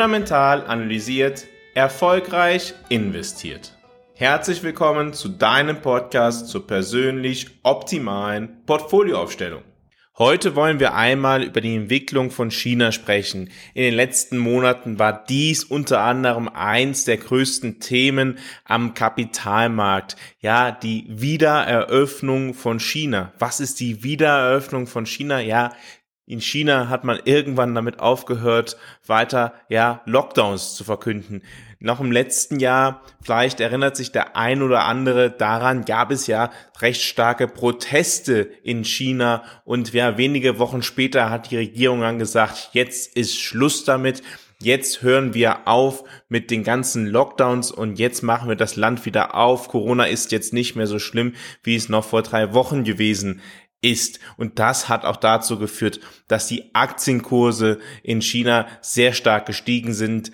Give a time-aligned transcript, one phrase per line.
[0.00, 3.76] fundamental analysiert, erfolgreich investiert.
[4.14, 9.62] Herzlich willkommen zu deinem Podcast zur persönlich optimalen Portfolioaufstellung.
[10.16, 13.50] Heute wollen wir einmal über die Entwicklung von China sprechen.
[13.74, 20.16] In den letzten Monaten war dies unter anderem eins der größten Themen am Kapitalmarkt.
[20.40, 23.32] Ja, die Wiedereröffnung von China.
[23.38, 25.40] Was ist die Wiedereröffnung von China?
[25.40, 25.72] Ja,
[26.30, 31.42] in China hat man irgendwann damit aufgehört, weiter, ja, Lockdowns zu verkünden.
[31.80, 36.50] Noch im letzten Jahr, vielleicht erinnert sich der ein oder andere daran, gab es ja
[36.80, 42.70] recht starke Proteste in China und ja, wenige Wochen später hat die Regierung dann gesagt,
[42.74, 44.22] jetzt ist Schluss damit.
[44.62, 49.34] Jetzt hören wir auf mit den ganzen Lockdowns und jetzt machen wir das Land wieder
[49.34, 49.68] auf.
[49.68, 53.40] Corona ist jetzt nicht mehr so schlimm, wie es noch vor drei Wochen gewesen
[53.80, 54.20] ist.
[54.36, 60.32] Und das hat auch dazu geführt, dass die Aktienkurse in China sehr stark gestiegen sind.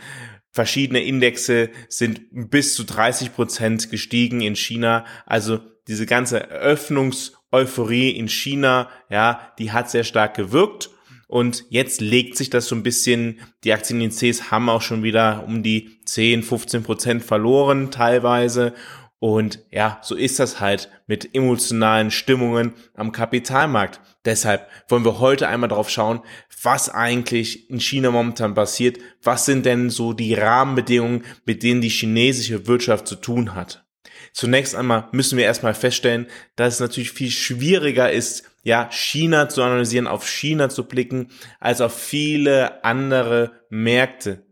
[0.51, 5.05] Verschiedene Indexe sind bis zu 30 Prozent gestiegen in China.
[5.27, 10.91] Also diese ganze Öffnungseuphorie in China, ja, die hat sehr stark gewirkt.
[11.29, 15.63] Und jetzt legt sich das so ein bisschen, die Aktienindizes haben auch schon wieder um
[15.63, 18.75] die 10, 15 Prozent verloren teilweise.
[19.19, 24.01] Und ja, so ist das halt mit emotionalen Stimmungen am Kapitalmarkt.
[24.25, 26.21] Deshalb wollen wir heute einmal darauf schauen,
[26.63, 28.99] was eigentlich in China momentan passiert.
[29.23, 33.87] Was sind denn so die Rahmenbedingungen, mit denen die chinesische Wirtschaft zu tun hat?
[34.33, 39.63] Zunächst einmal müssen wir erstmal feststellen, dass es natürlich viel schwieriger ist, ja, China zu
[39.63, 44.46] analysieren, auf China zu blicken, als auf viele andere Märkte.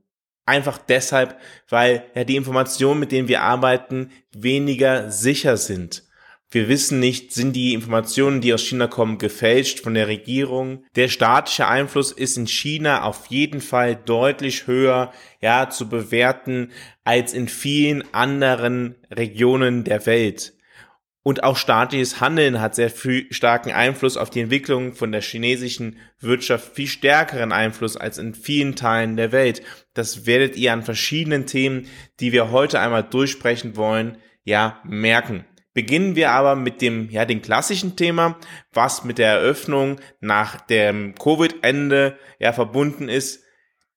[0.46, 6.04] Einfach deshalb, weil ja die Informationen, mit denen wir arbeiten, weniger sicher sind.
[6.50, 10.84] Wir wissen nicht, sind die Informationen, die aus China kommen, gefälscht von der Regierung.
[10.94, 16.70] Der staatliche Einfluss ist in China auf jeden Fall deutlich höher, ja, zu bewerten
[17.02, 20.52] als in vielen anderen Regionen der Welt.
[21.24, 25.96] Und auch staatliches Handeln hat sehr viel starken Einfluss auf die Entwicklung von der chinesischen
[26.20, 29.62] Wirtschaft, viel stärkeren Einfluss als in vielen Teilen der Welt.
[29.94, 31.86] Das werdet ihr an verschiedenen Themen,
[32.20, 35.46] die wir heute einmal durchsprechen wollen, ja, merken.
[35.72, 38.38] Beginnen wir aber mit dem, ja, dem klassischen Thema,
[38.74, 43.43] was mit der Eröffnung nach dem Covid-Ende, ja, verbunden ist.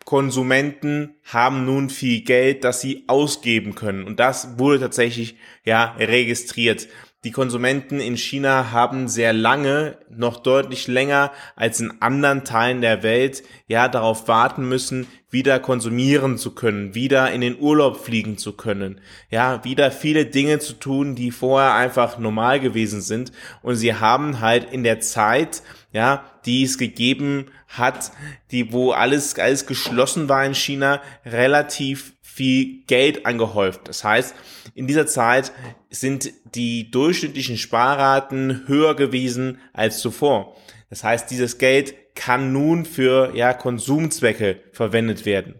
[0.08, 4.06] Konsumenten haben nun viel Geld, das sie ausgeben können.
[4.06, 5.36] Und das wurde tatsächlich,
[5.66, 6.88] ja, registriert.
[7.26, 13.04] Die Konsumenten in China haben sehr lange, noch deutlich länger als in anderen Teilen der
[13.04, 18.54] Welt, ja, darauf warten müssen, wieder konsumieren zu können, wieder in den Urlaub fliegen zu
[18.54, 23.34] können, ja, wieder viele Dinge zu tun, die vorher einfach normal gewesen sind.
[23.62, 28.12] Und sie haben halt in der Zeit, ja, die es gegeben hat,
[28.52, 33.88] die, wo alles, alles geschlossen war in China, relativ viel Geld angehäuft.
[33.88, 34.36] Das heißt,
[34.76, 35.52] in dieser Zeit
[35.90, 40.56] sind die durchschnittlichen Sparraten höher gewesen als zuvor.
[40.90, 45.56] Das heißt, dieses Geld kann nun für ja, Konsumzwecke verwendet werden.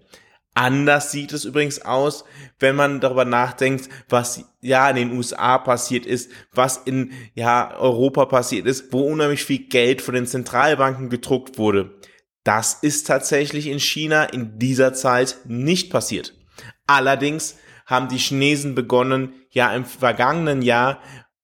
[0.58, 2.26] Anders sieht es übrigens aus,
[2.60, 8.26] wenn man darüber nachdenkt, was ja in den USA passiert ist, was in ja Europa
[8.26, 12.00] passiert ist, wo unheimlich viel Geld von den Zentralbanken gedruckt wurde.
[12.44, 16.34] Das ist tatsächlich in China in dieser Zeit nicht passiert.
[16.88, 21.04] Allerdings haben die Chinesen begonnen, ja im vergangenen Jahr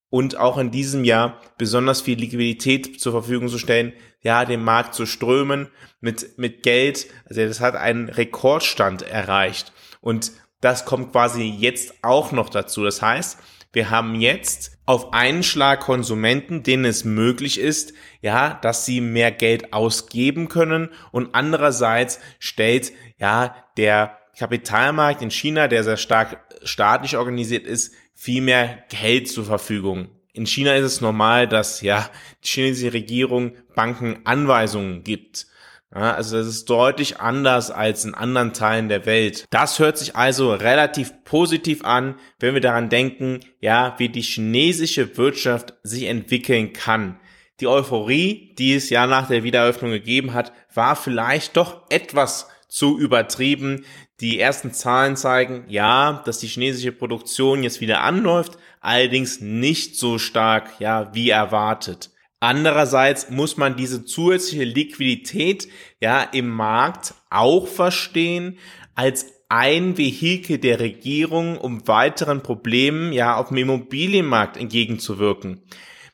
[0.09, 4.95] und auch in diesem Jahr besonders viel Liquidität zur Verfügung zu stellen, ja, dem Markt
[4.95, 5.67] zu strömen
[6.01, 7.07] mit, mit Geld.
[7.25, 9.71] Also das hat einen Rekordstand erreicht.
[10.01, 12.83] Und das kommt quasi jetzt auch noch dazu.
[12.83, 13.37] Das heißt,
[13.73, 19.31] wir haben jetzt auf einen Schlag Konsumenten, denen es möglich ist, ja, dass sie mehr
[19.31, 27.17] Geld ausgeben können und andererseits stellt, ja, der Kapitalmarkt in China, der sehr stark staatlich
[27.17, 30.09] organisiert ist, viel mehr Geld zur Verfügung.
[30.35, 32.09] In China ist es normal, dass ja
[32.43, 35.45] die chinesische Regierung Banken Anweisungen gibt.
[35.93, 39.45] Ja, also das ist deutlich anders als in anderen Teilen der Welt.
[39.51, 45.15] Das hört sich also relativ positiv an, wenn wir daran denken, ja, wie die chinesische
[45.17, 47.19] Wirtschaft sich entwickeln kann.
[47.59, 52.97] Die Euphorie, die es ja nach der Wiedereröffnung gegeben hat, war vielleicht doch etwas zu
[52.97, 53.85] übertrieben.
[54.19, 60.19] Die ersten Zahlen zeigen, ja, dass die chinesische Produktion jetzt wieder anläuft, allerdings nicht so
[60.19, 62.11] stark, ja, wie erwartet.
[62.39, 65.69] Andererseits muss man diese zusätzliche Liquidität,
[66.01, 68.57] ja, im Markt auch verstehen
[68.95, 75.61] als ein Vehikel der Regierung, um weiteren Problemen, ja, auf dem Immobilienmarkt entgegenzuwirken.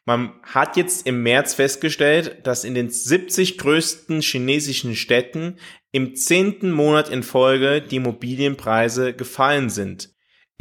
[0.06, 5.58] Man hat jetzt im März festgestellt, dass in den 70 größten chinesischen Städten
[5.92, 10.10] im zehnten Monat in Folge die Immobilienpreise gefallen sind.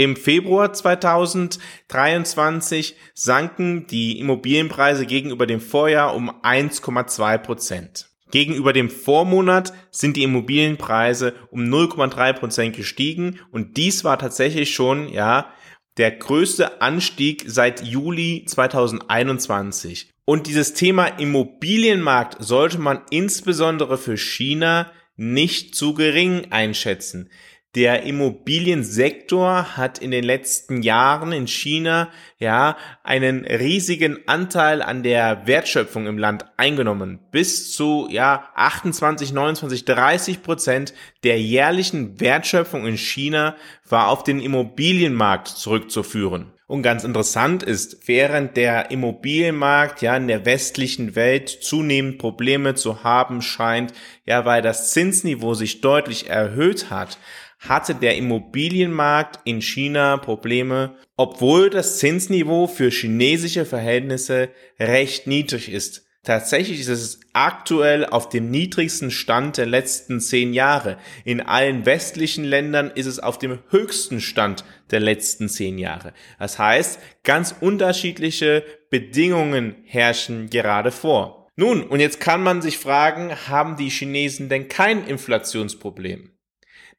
[0.00, 8.08] Im Februar 2023 sanken die Immobilienpreise gegenüber dem Vorjahr um 1,2 Prozent.
[8.30, 15.08] Gegenüber dem Vormonat sind die Immobilienpreise um 0,3 Prozent gestiegen und dies war tatsächlich schon,
[15.08, 15.52] ja,
[15.96, 20.12] der größte Anstieg seit Juli 2021.
[20.24, 27.30] Und dieses Thema Immobilienmarkt sollte man insbesondere für China nicht zu gering einschätzen.
[27.74, 35.46] Der Immobiliensektor hat in den letzten Jahren in China ja einen riesigen Anteil an der
[35.46, 37.18] Wertschöpfung im Land eingenommen.
[37.30, 40.94] Bis zu ja 28, 29, 30 Prozent
[41.24, 43.54] der jährlichen Wertschöpfung in China
[43.86, 46.52] war auf den Immobilienmarkt zurückzuführen.
[46.68, 53.04] Und ganz interessant ist, während der Immobilienmarkt ja in der westlichen Welt zunehmend Probleme zu
[53.04, 53.94] haben scheint,
[54.26, 57.18] ja, weil das Zinsniveau sich deutlich erhöht hat,
[57.58, 66.04] hatte der Immobilienmarkt in China Probleme, obwohl das Zinsniveau für chinesische Verhältnisse recht niedrig ist.
[66.24, 70.98] Tatsächlich ist es aktuell auf dem niedrigsten Stand der letzten zehn Jahre.
[71.24, 76.12] In allen westlichen Ländern ist es auf dem höchsten Stand der letzten zehn Jahre.
[76.38, 81.48] Das heißt, ganz unterschiedliche Bedingungen herrschen gerade vor.
[81.56, 86.37] Nun, und jetzt kann man sich fragen, haben die Chinesen denn kein Inflationsproblem?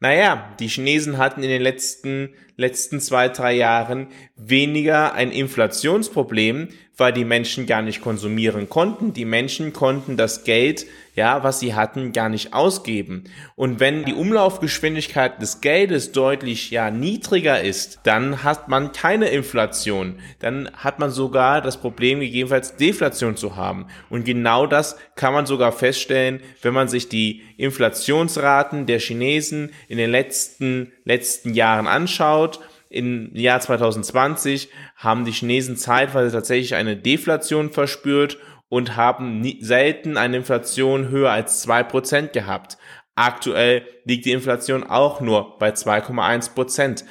[0.02, 6.70] Naja, die Chinesen hatten in den letzten, letzten zwei, drei Jahren weniger ein Inflationsproblem,
[7.00, 9.14] weil die Menschen gar nicht konsumieren konnten.
[9.14, 10.86] Die Menschen konnten das Geld,
[11.16, 13.26] ja, was sie hatten, gar nicht ausgeben.
[13.56, 20.20] Und wenn die Umlaufgeschwindigkeit des Geldes deutlich, ja, niedriger ist, dann hat man keine Inflation.
[20.40, 23.88] Dann hat man sogar das Problem, gegebenenfalls Deflation zu haben.
[24.10, 29.98] Und genau das kann man sogar feststellen, wenn man sich die Inflationsraten der Chinesen in
[29.98, 37.72] den letzten, letzten Jahren anschaut im Jahr 2020 haben die Chinesen zeitweise tatsächlich eine Deflation
[37.72, 38.38] verspürt
[38.68, 42.78] und haben nie, selten eine Inflation höher als zwei Prozent gehabt.
[43.16, 46.54] Aktuell liegt die Inflation auch nur bei 2,1%.
[46.54, 47.06] Prozent.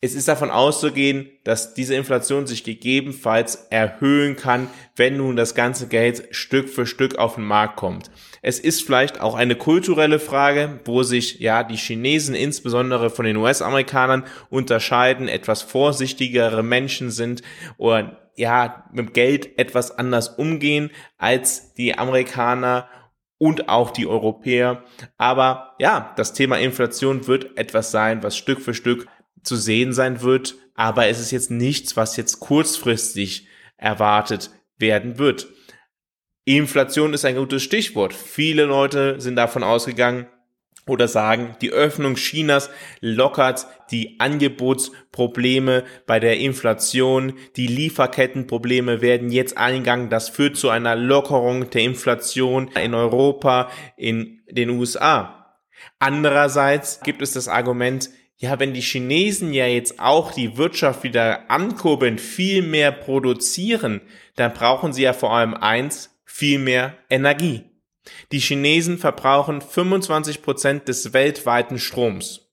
[0.00, 5.88] Es ist davon auszugehen, dass diese Inflation sich gegebenenfalls erhöhen kann, wenn nun das ganze
[5.88, 8.10] Geld Stück für Stück auf den Markt kommt.
[8.42, 13.36] Es ist vielleicht auch eine kulturelle Frage, wo sich ja die Chinesen insbesondere von den
[13.36, 17.42] US-Amerikanern unterscheiden, etwas vorsichtigere Menschen sind
[17.76, 22.88] oder ja mit Geld etwas anders umgehen als die Amerikaner
[23.36, 24.84] und auch die Europäer.
[25.18, 29.06] Aber ja, das Thema Inflation wird etwas sein, was Stück für Stück
[29.42, 35.48] zu sehen sein wird, aber es ist jetzt nichts, was jetzt kurzfristig erwartet werden wird.
[36.56, 38.14] Inflation ist ein gutes Stichwort.
[38.14, 40.26] Viele Leute sind davon ausgegangen
[40.86, 42.70] oder sagen, die Öffnung Chinas
[43.00, 47.34] lockert die Angebotsprobleme bei der Inflation.
[47.56, 50.10] Die Lieferkettenprobleme werden jetzt eingegangen.
[50.10, 55.58] Das führt zu einer Lockerung der Inflation in Europa, in den USA.
[55.98, 61.50] Andererseits gibt es das Argument, ja, wenn die Chinesen ja jetzt auch die Wirtschaft wieder
[61.50, 64.00] ankurbeln, viel mehr produzieren,
[64.36, 67.64] dann brauchen sie ja vor allem eins, viel mehr Energie.
[68.32, 72.48] Die Chinesen verbrauchen 25 Prozent des weltweiten Stroms.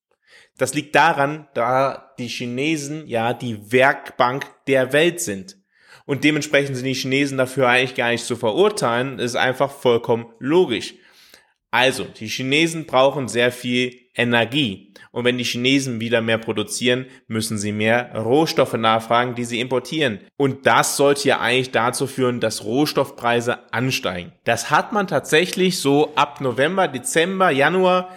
[0.57, 5.57] Das liegt daran, da die Chinesen ja die Werkbank der Welt sind.
[6.05, 9.19] Und dementsprechend sind die Chinesen dafür eigentlich gar nicht zu verurteilen.
[9.19, 10.95] Ist einfach vollkommen logisch.
[11.71, 14.93] Also, die Chinesen brauchen sehr viel Energie.
[15.11, 20.19] Und wenn die Chinesen wieder mehr produzieren, müssen sie mehr Rohstoffe nachfragen, die sie importieren.
[20.37, 24.31] Und das sollte ja eigentlich dazu führen, dass Rohstoffpreise ansteigen.
[24.43, 28.15] Das hat man tatsächlich so ab November, Dezember, Januar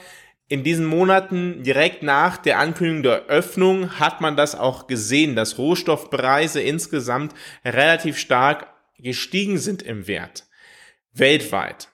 [0.51, 5.59] in diesen Monaten direkt nach der Ankündigung der Öffnung hat man das auch gesehen, dass
[5.59, 8.67] Rohstoffpreise insgesamt relativ stark
[8.99, 10.49] gestiegen sind im Wert.
[11.13, 11.89] Weltweit.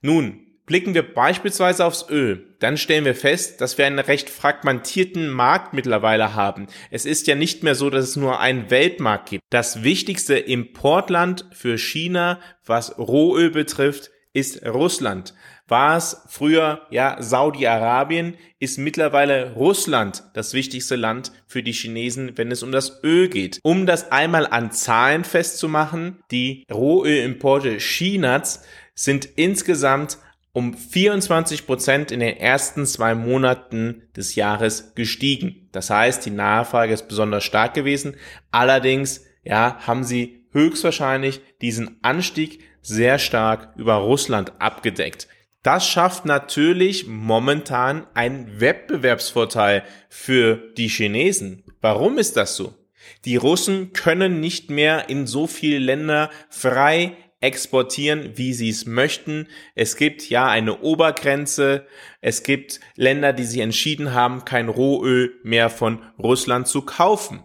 [0.00, 5.28] Nun, Blicken wir beispielsweise aufs Öl, dann stellen wir fest, dass wir einen recht fragmentierten
[5.28, 6.68] Markt mittlerweile haben.
[6.92, 9.42] Es ist ja nicht mehr so, dass es nur einen Weltmarkt gibt.
[9.50, 15.34] Das wichtigste Importland für China, was Rohöl betrifft, ist Russland.
[15.66, 22.52] War es früher ja Saudi-Arabien, ist mittlerweile Russland das wichtigste Land für die Chinesen, wenn
[22.52, 23.58] es um das Öl geht.
[23.64, 28.62] Um das einmal an Zahlen festzumachen, die Rohölimporte Chinas
[28.94, 30.18] sind insgesamt
[30.52, 35.68] um 24 Prozent in den ersten zwei Monaten des Jahres gestiegen.
[35.72, 38.16] Das heißt, die Nachfrage ist besonders stark gewesen.
[38.50, 45.28] Allerdings, ja, haben sie höchstwahrscheinlich diesen Anstieg sehr stark über Russland abgedeckt.
[45.62, 51.64] Das schafft natürlich momentan einen Wettbewerbsvorteil für die Chinesen.
[51.80, 52.74] Warum ist das so?
[53.24, 59.48] Die Russen können nicht mehr in so viele Länder frei exportieren, wie sie es möchten.
[59.74, 61.86] Es gibt ja eine Obergrenze.
[62.20, 67.42] Es gibt Länder, die sich entschieden haben, kein Rohöl mehr von Russland zu kaufen.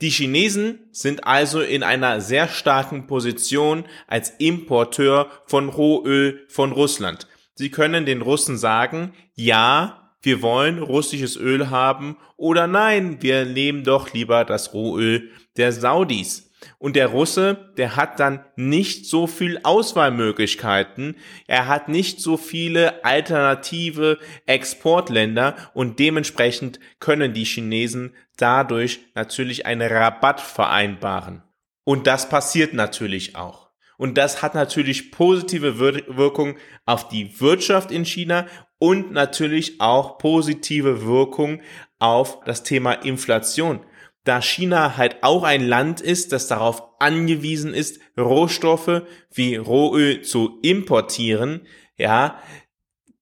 [0.00, 7.28] Die Chinesen sind also in einer sehr starken Position als Importeur von Rohöl von Russland.
[7.54, 13.84] Sie können den Russen sagen, ja, wir wollen russisches Öl haben oder nein, wir nehmen
[13.84, 16.51] doch lieber das Rohöl der Saudis.
[16.78, 21.16] Und der Russe, der hat dann nicht so viel Auswahlmöglichkeiten,
[21.46, 29.90] er hat nicht so viele alternative Exportländer und dementsprechend können die Chinesen dadurch natürlich einen
[29.90, 31.42] Rabatt vereinbaren.
[31.84, 33.70] Und das passiert natürlich auch.
[33.98, 38.46] Und das hat natürlich positive Wirkung auf die Wirtschaft in China
[38.78, 41.60] und natürlich auch positive Wirkung
[42.00, 43.80] auf das Thema Inflation
[44.24, 49.02] da China halt auch ein Land ist, das darauf angewiesen ist, Rohstoffe
[49.32, 52.38] wie Rohöl zu importieren, ja,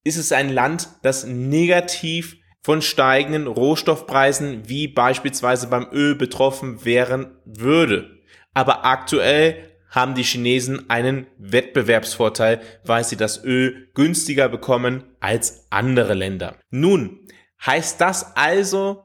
[0.04, 7.38] ist es ein Land, das negativ von steigenden Rohstoffpreisen wie beispielsweise beim Öl betroffen wären
[7.44, 8.10] würde.
[8.52, 16.14] Aber aktuell haben die Chinesen einen Wettbewerbsvorteil, weil sie das Öl günstiger bekommen als andere
[16.14, 16.56] Länder.
[16.70, 17.26] Nun,
[17.64, 19.04] heißt das also,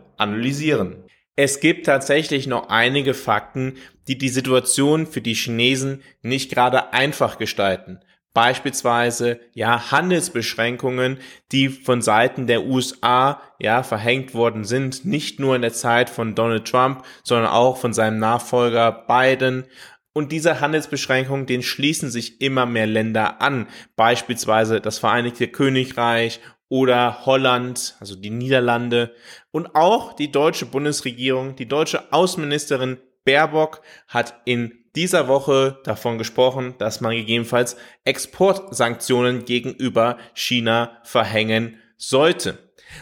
[0.21, 1.03] analysieren.
[1.35, 7.37] Es gibt tatsächlich noch einige Fakten, die die Situation für die Chinesen nicht gerade einfach
[7.37, 7.99] gestalten.
[8.33, 11.17] Beispielsweise, ja, Handelsbeschränkungen,
[11.51, 16.33] die von Seiten der USA, ja, verhängt worden sind, nicht nur in der Zeit von
[16.33, 19.65] Donald Trump, sondern auch von seinem Nachfolger Biden.
[20.13, 23.67] Und diese Handelsbeschränkungen, denen schließen sich immer mehr Länder an.
[23.97, 26.39] Beispielsweise das Vereinigte Königreich
[26.71, 29.13] oder Holland, also die Niederlande
[29.51, 36.75] und auch die deutsche Bundesregierung, die deutsche Außenministerin Baerbock hat in dieser Woche davon gesprochen,
[36.77, 37.75] dass man gegebenenfalls
[38.05, 42.57] Exportsanktionen gegenüber China verhängen sollte.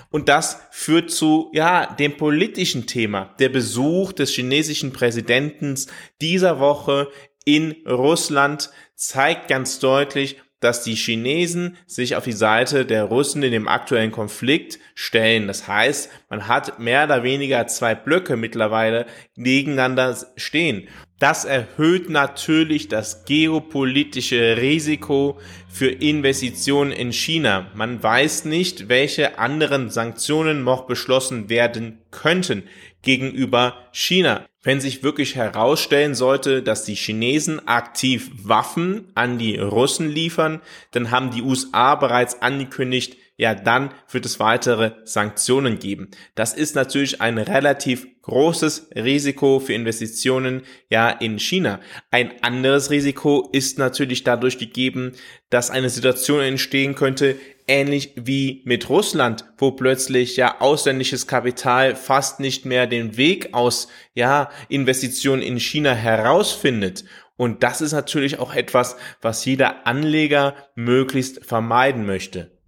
[0.10, 3.36] Und das führt zu, ja, dem politischen Thema.
[3.38, 5.76] Der Besuch des chinesischen Präsidenten
[6.22, 7.10] dieser Woche
[7.46, 13.51] in Russland zeigt ganz deutlich, dass die Chinesen sich auf die Seite der Russen in
[13.51, 15.48] dem aktuellen Konflikt stellen.
[15.48, 20.88] Das heißt, man hat mehr oder weniger zwei Blöcke mittlerweile gegeneinander stehen.
[21.20, 25.38] Das erhöht natürlich das geopolitische Risiko
[25.70, 27.72] für Investitionen in China.
[27.74, 32.63] Man weiß nicht, welche anderen Sanktionen noch beschlossen werden könnten
[33.01, 34.49] gegenüber China.
[34.62, 40.62] Wenn sich wirklich herausstellen sollte, dass die Chinesen aktiv Waffen an die Russen liefern,
[40.92, 46.10] dann haben die USA bereits angekündigt, ja, dann wird es weitere Sanktionen geben.
[46.36, 51.79] Das ist natürlich ein relativ großes Risiko für Investitionen ja in China.
[52.12, 55.13] Ein anderes Risiko ist natürlich dadurch gegeben,
[55.50, 62.41] dass eine Situation entstehen könnte, ähnlich wie mit Russland, wo plötzlich ja ausländisches Kapital fast
[62.41, 67.05] nicht mehr den Weg aus ja Investitionen in China herausfindet
[67.38, 72.59] Und das ist natürlich auch etwas, was jeder Anleger möglichst vermeiden möchte.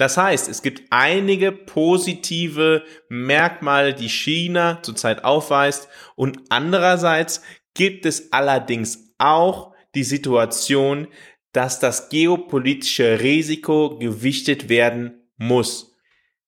[0.00, 7.42] Das heißt, es gibt einige positive Merkmale, die China zurzeit aufweist und andererseits
[7.74, 11.06] gibt es allerdings auch die Situation,
[11.52, 15.98] dass das geopolitische Risiko gewichtet werden muss.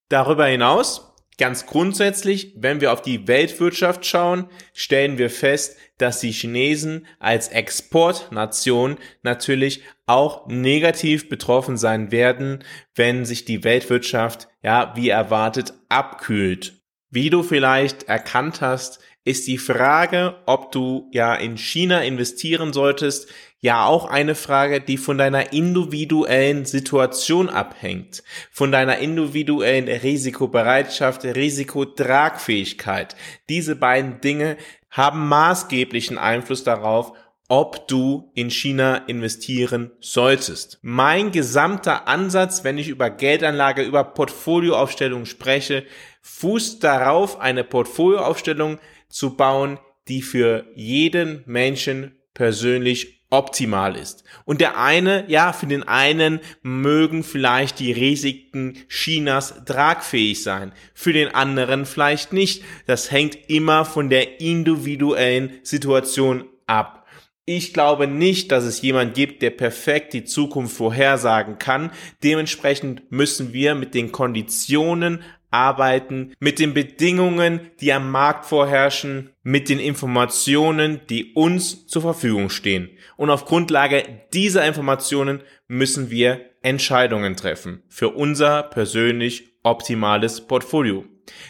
[0.09, 6.31] Darüber hinaus Ganz grundsätzlich, wenn wir auf die Weltwirtschaft schauen, stellen wir fest, dass die
[6.31, 12.63] Chinesen als Exportnation natürlich auch negativ betroffen sein werden,
[12.95, 16.81] wenn sich die Weltwirtschaft, ja, wie erwartet, abkühlt.
[17.09, 23.29] Wie du vielleicht erkannt hast, ist die Frage, ob du ja in China investieren solltest,
[23.59, 33.15] ja auch eine Frage, die von deiner individuellen Situation abhängt, von deiner individuellen Risikobereitschaft, Risikotragfähigkeit.
[33.47, 34.57] Diese beiden Dinge
[34.89, 37.13] haben maßgeblichen Einfluss darauf,
[37.47, 40.79] ob du in China investieren solltest.
[40.81, 45.85] Mein gesamter Ansatz, wenn ich über Geldanlage, über Portfolioaufstellung spreche,
[46.21, 48.79] fußt darauf, eine Portfolioaufstellung
[49.13, 54.23] zu bauen, die für jeden Menschen persönlich optimal ist.
[54.45, 61.13] Und der eine, ja, für den einen mögen vielleicht die Risiken Chinas tragfähig sein, für
[61.13, 62.63] den anderen vielleicht nicht.
[62.85, 67.07] Das hängt immer von der individuellen Situation ab.
[67.45, 71.91] Ich glaube nicht, dass es jemand gibt, der perfekt die Zukunft vorhersagen kann.
[72.23, 79.69] Dementsprechend müssen wir mit den Konditionen arbeiten, mit den Bedingungen, die am Markt vorherrschen, mit
[79.69, 82.89] den Informationen, die uns zur Verfügung stehen.
[83.15, 91.05] Und auf Grundlage dieser Informationen müssen wir Entscheidungen treffen für unser persönlich optimales Portfolio.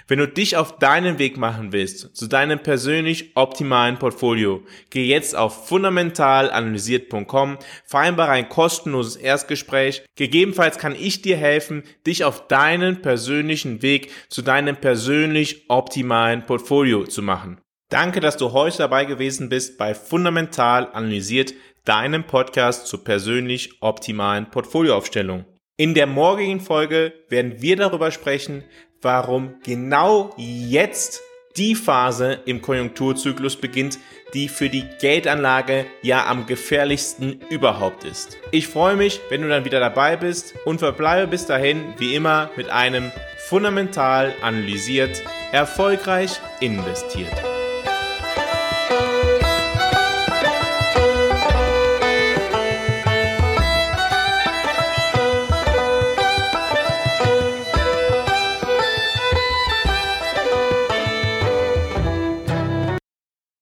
[0.07, 5.35] Wenn du dich auf deinen Weg machen willst, zu deinem persönlich optimalen Portfolio, geh jetzt
[5.35, 10.05] auf fundamentalanalysiert.com, vereinbare ein kostenloses Erstgespräch.
[10.15, 17.05] Gegebenenfalls kann ich dir helfen, dich auf deinen persönlichen Weg zu deinem persönlich optimalen Portfolio
[17.05, 17.59] zu machen.
[17.89, 21.53] Danke, dass du heute dabei gewesen bist bei Fundamental Analysiert,
[21.85, 25.45] deinem Podcast zur persönlich optimalen Portfolioaufstellung.
[25.75, 28.63] In der morgigen Folge werden wir darüber sprechen,
[29.01, 31.21] warum genau jetzt
[31.57, 33.97] die Phase im Konjunkturzyklus beginnt,
[34.35, 38.37] die für die Geldanlage ja am gefährlichsten überhaupt ist.
[38.51, 42.51] Ich freue mich, wenn du dann wieder dabei bist und verbleibe bis dahin wie immer
[42.55, 43.11] mit einem
[43.47, 47.52] fundamental analysiert, erfolgreich investiert.